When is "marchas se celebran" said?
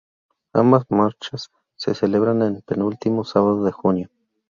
0.89-2.41